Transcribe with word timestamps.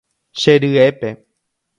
Che 0.39 0.51
ryépe. 0.63 1.09